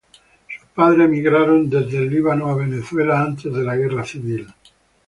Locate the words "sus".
0.49-0.67